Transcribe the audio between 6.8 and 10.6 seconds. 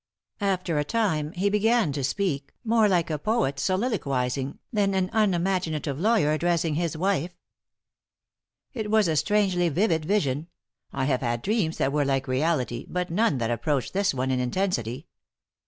wife. "It was a strangely vivid vision.